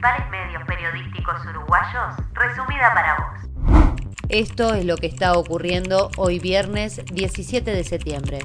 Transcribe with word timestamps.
principales 0.00 0.30
medios 0.30 0.62
periodísticos 0.66 1.46
uruguayos, 1.46 2.16
resumida 2.32 2.94
para 2.94 3.16
vos. 3.16 4.00
Esto 4.30 4.74
es 4.74 4.86
lo 4.86 4.96
que 4.96 5.06
está 5.06 5.34
ocurriendo 5.34 6.10
hoy 6.16 6.38
viernes 6.38 7.02
17 7.12 7.70
de 7.70 7.84
septiembre. 7.84 8.38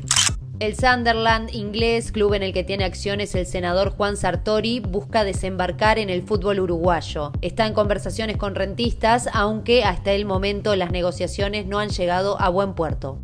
El 0.59 0.75
Sunderland 0.75 1.53
inglés, 1.53 2.11
club 2.11 2.33
en 2.33 2.43
el 2.43 2.51
que 2.51 2.65
tiene 2.65 2.83
acciones 2.83 3.35
el 3.35 3.45
senador 3.45 3.91
Juan 3.91 4.17
Sartori, 4.17 4.81
busca 4.81 5.23
desembarcar 5.23 5.97
en 5.97 6.09
el 6.09 6.23
fútbol 6.23 6.59
uruguayo. 6.59 7.31
Está 7.41 7.67
en 7.67 7.73
conversaciones 7.73 8.35
con 8.35 8.55
rentistas, 8.55 9.29
aunque 9.33 9.85
hasta 9.85 10.11
el 10.11 10.25
momento 10.25 10.75
las 10.75 10.91
negociaciones 10.91 11.67
no 11.67 11.79
han 11.79 11.89
llegado 11.89 12.39
a 12.41 12.49
buen 12.49 12.73
puerto. 12.73 13.19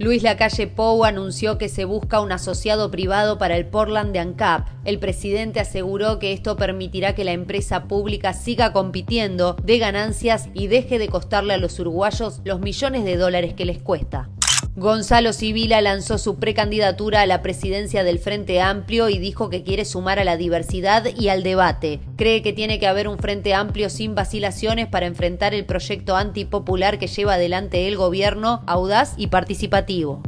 Luis 0.00 0.22
Lacalle 0.22 0.68
Pou 0.68 1.04
anunció 1.04 1.58
que 1.58 1.68
se 1.68 1.84
busca 1.84 2.20
un 2.20 2.30
asociado 2.30 2.88
privado 2.88 3.36
para 3.36 3.56
el 3.56 3.66
Portland 3.66 4.12
de 4.12 4.20
ANCAP. 4.20 4.68
El 4.84 5.00
presidente 5.00 5.58
aseguró 5.58 6.20
que 6.20 6.32
esto 6.32 6.56
permitirá 6.56 7.16
que 7.16 7.24
la 7.24 7.32
empresa 7.32 7.88
pública 7.88 8.32
siga 8.32 8.72
compitiendo 8.72 9.56
de 9.60 9.78
ganancias 9.78 10.50
y 10.54 10.68
deje 10.68 11.00
de 11.00 11.08
costarle 11.08 11.54
a 11.54 11.58
los 11.58 11.80
uruguayos 11.80 12.40
los 12.44 12.60
millones 12.60 13.04
de 13.04 13.16
dólares 13.16 13.54
que 13.54 13.64
les 13.64 13.82
cuesta. 13.82 14.30
Gonzalo 14.78 15.32
Sibila 15.32 15.80
lanzó 15.80 16.18
su 16.18 16.36
precandidatura 16.36 17.22
a 17.22 17.26
la 17.26 17.42
presidencia 17.42 18.04
del 18.04 18.20
Frente 18.20 18.60
Amplio 18.60 19.08
y 19.08 19.18
dijo 19.18 19.50
que 19.50 19.64
quiere 19.64 19.84
sumar 19.84 20.20
a 20.20 20.24
la 20.24 20.36
diversidad 20.36 21.04
y 21.18 21.30
al 21.30 21.42
debate. 21.42 21.98
Cree 22.14 22.42
que 22.42 22.52
tiene 22.52 22.78
que 22.78 22.86
haber 22.86 23.08
un 23.08 23.18
Frente 23.18 23.54
Amplio 23.54 23.90
sin 23.90 24.14
vacilaciones 24.14 24.86
para 24.86 25.06
enfrentar 25.06 25.52
el 25.52 25.64
proyecto 25.64 26.14
antipopular 26.14 27.00
que 27.00 27.08
lleva 27.08 27.34
adelante 27.34 27.88
el 27.88 27.96
gobierno, 27.96 28.62
audaz 28.68 29.14
y 29.16 29.26
participativo. 29.26 30.22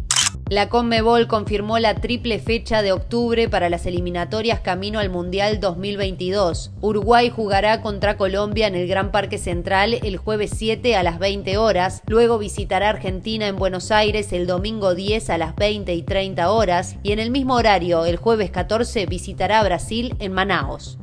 La 0.51 0.69
Conmebol 0.69 1.29
confirmó 1.29 1.79
la 1.79 1.95
triple 1.95 2.41
fecha 2.41 2.83
de 2.83 2.91
octubre 2.91 3.49
para 3.49 3.71
las 3.71 3.87
eliminatorias 3.87 4.59
camino 4.59 4.99
al 4.99 5.09
Mundial 5.09 5.61
2022. 5.61 6.73
Uruguay 6.81 7.31
jugará 7.31 7.83
contra 7.83 8.17
Colombia 8.17 8.67
en 8.67 8.75
el 8.75 8.89
Gran 8.89 9.13
Parque 9.13 9.39
Central 9.39 9.95
el 10.03 10.17
jueves 10.17 10.51
7 10.57 10.97
a 10.97 11.05
las 11.05 11.21
20 11.21 11.57
horas, 11.57 12.03
luego 12.09 12.37
visitará 12.37 12.89
Argentina 12.89 13.47
en 13.47 13.55
Buenos 13.55 13.93
Aires 13.93 14.33
el 14.33 14.49
domingo 14.49 14.97
10 14.97 15.31
a 15.31 15.39
las 15.39 15.55
20 15.55 15.95
y 15.95 16.03
30 16.03 16.51
horas 16.51 16.97
y 17.05 17.13
en 17.13 17.21
el 17.21 17.31
mismo 17.31 17.55
horario 17.55 18.05
el 18.05 18.17
jueves 18.17 18.51
14 18.51 19.07
visitará 19.07 19.63
Brasil 19.63 20.17
en 20.19 20.33
Manaos. 20.33 20.99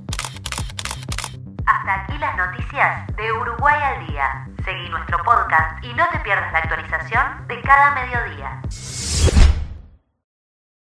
Hasta 1.65 2.03
aquí 2.03 2.17
las 2.17 2.35
noticias 2.35 3.07
de 3.15 3.31
Uruguay 3.31 3.79
al 3.81 4.07
día. 4.07 4.45
Seguí 4.65 4.89
nuestro 4.89 5.17
podcast 5.23 5.81
y 5.85 5.93
no 5.93 6.03
te 6.11 6.19
pierdas 6.19 6.51
la 6.51 6.59
actualización 6.59 7.47
de 7.47 7.61
cada 7.61 7.95
mediodía. 7.95 8.61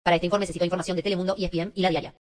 Para 0.07 0.15
este 0.15 0.27
informe 0.27 0.47
se 0.47 0.53
citó 0.53 0.65
información 0.65 0.97
de 0.97 1.03
Telemundo, 1.03 1.35
ESPN 1.37 1.73
y 1.75 1.83
La 1.83 1.91
Diaria. 1.91 2.15